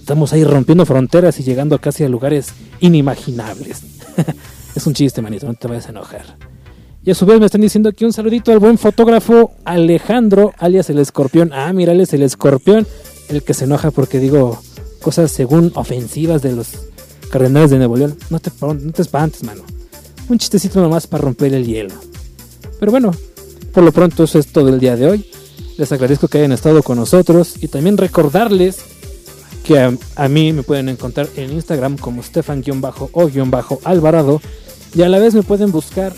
Estamos 0.00 0.32
ahí 0.32 0.42
rompiendo 0.42 0.84
fronteras 0.84 1.38
y 1.38 1.44
llegando 1.44 1.78
casi 1.80 2.02
a 2.02 2.08
lugares 2.08 2.48
inimaginables. 2.80 3.82
es 4.76 4.86
un 4.86 4.92
chiste, 4.92 5.22
manito, 5.22 5.46
no 5.46 5.54
te 5.54 5.68
vayas 5.68 5.86
a 5.86 5.90
enojar. 5.90 6.36
Y 7.02 7.10
a 7.10 7.14
su 7.14 7.24
vez 7.24 7.40
me 7.40 7.46
están 7.46 7.60
diciendo 7.60 7.88
aquí 7.88 8.04
un 8.04 8.12
saludito 8.12 8.52
al 8.52 8.58
buen 8.58 8.78
fotógrafo 8.78 9.52
Alejandro, 9.64 10.52
alias 10.58 10.90
el 10.90 10.98
escorpión. 10.98 11.52
Ah, 11.52 11.72
mira, 11.72 11.92
es 11.94 12.12
el 12.12 12.22
escorpión, 12.22 12.86
el 13.28 13.42
que 13.42 13.54
se 13.54 13.64
enoja 13.64 13.90
porque 13.90 14.18
digo 14.18 14.60
cosas 15.00 15.30
según 15.30 15.72
ofensivas 15.76 16.42
de 16.42 16.52
los 16.52 16.68
cardenales 17.30 17.70
de 17.70 17.78
Nuevo 17.78 17.96
León. 17.96 18.18
No 18.28 18.40
te, 18.40 18.50
no 18.60 18.92
te 18.92 19.02
espantes, 19.02 19.44
mano. 19.44 19.62
Un 20.28 20.38
chistecito 20.38 20.80
nomás 20.80 21.06
para 21.06 21.22
romper 21.22 21.54
el 21.54 21.64
hielo. 21.64 21.94
Pero 22.80 22.90
bueno, 22.90 23.12
por 23.72 23.84
lo 23.84 23.92
pronto 23.92 24.24
eso 24.24 24.40
es 24.40 24.48
todo 24.48 24.68
el 24.68 24.80
día 24.80 24.96
de 24.96 25.06
hoy. 25.06 25.30
Les 25.78 25.92
agradezco 25.92 26.28
que 26.28 26.38
hayan 26.38 26.52
estado 26.52 26.82
con 26.82 26.98
nosotros 26.98 27.62
y 27.62 27.68
también 27.68 27.96
recordarles 27.96 28.78
que 29.62 29.78
a, 29.78 29.96
a 30.16 30.28
mí 30.28 30.52
me 30.52 30.64
pueden 30.64 30.88
encontrar 30.88 31.28
en 31.36 31.52
Instagram 31.52 31.98
como 31.98 32.22
Stefan-o-alvarado 32.22 34.40
y 34.94 35.02
a 35.02 35.08
la 35.08 35.18
vez 35.18 35.34
me 35.34 35.42
pueden 35.42 35.72
buscar 35.72 36.14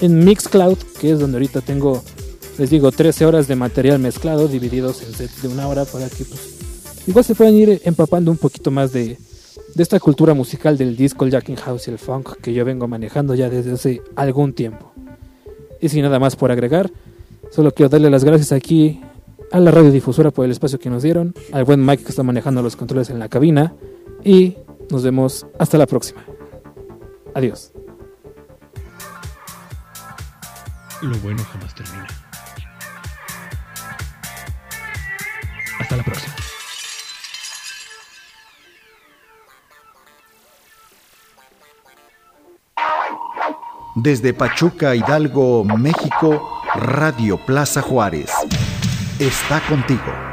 en 0.00 0.24
Mixcloud, 0.24 0.78
que 1.00 1.12
es 1.12 1.18
donde 1.18 1.36
ahorita 1.36 1.60
tengo, 1.60 2.02
les 2.58 2.70
digo, 2.70 2.92
13 2.92 3.26
horas 3.26 3.48
de 3.48 3.56
material 3.56 3.98
mezclado 3.98 4.48
divididos 4.48 5.02
en 5.02 5.12
sets 5.14 5.42
de 5.42 5.48
una 5.48 5.68
hora 5.68 5.84
para 5.84 6.08
que 6.08 6.24
pues, 6.24 6.58
igual 7.06 7.24
se 7.24 7.34
puedan 7.34 7.54
ir 7.54 7.80
empapando 7.84 8.30
un 8.30 8.36
poquito 8.36 8.70
más 8.70 8.92
de, 8.92 9.18
de 9.74 9.82
esta 9.82 9.98
cultura 10.00 10.34
musical 10.34 10.76
del 10.76 10.96
disco, 10.96 11.24
el 11.24 11.30
jacking 11.30 11.56
house 11.56 11.88
y 11.88 11.90
el 11.90 11.98
funk 11.98 12.36
que 12.40 12.52
yo 12.52 12.64
vengo 12.64 12.88
manejando 12.88 13.34
ya 13.34 13.48
desde 13.48 13.72
hace 13.72 14.02
algún 14.16 14.52
tiempo. 14.52 14.92
Y 15.80 15.88
sin 15.88 16.02
nada 16.02 16.18
más 16.18 16.36
por 16.36 16.50
agregar, 16.50 16.90
solo 17.50 17.72
quiero 17.72 17.88
darle 17.88 18.10
las 18.10 18.24
gracias 18.24 18.52
aquí 18.52 19.00
a 19.52 19.60
la 19.60 19.70
radiodifusora 19.70 20.30
por 20.30 20.44
el 20.44 20.50
espacio 20.50 20.78
que 20.78 20.90
nos 20.90 21.02
dieron, 21.02 21.34
al 21.52 21.64
buen 21.64 21.84
Mike 21.84 22.04
que 22.04 22.10
está 22.10 22.22
manejando 22.22 22.62
los 22.62 22.76
controles 22.76 23.10
en 23.10 23.18
la 23.18 23.28
cabina 23.28 23.74
y 24.24 24.56
nos 24.90 25.02
vemos 25.02 25.46
hasta 25.58 25.78
la 25.78 25.86
próxima. 25.86 26.24
Adiós. 27.34 27.72
Lo 31.02 31.16
bueno 31.18 31.44
jamás 31.44 31.74
termina. 31.74 32.06
Hasta 35.78 35.96
la 35.96 36.02
próxima. 36.02 36.34
Desde 43.94 44.32
Pachuca, 44.32 44.94
Hidalgo, 44.94 45.64
México, 45.64 46.62
Radio 46.74 47.36
Plaza 47.36 47.82
Juárez. 47.82 48.30
Está 49.18 49.60
contigo. 49.68 50.27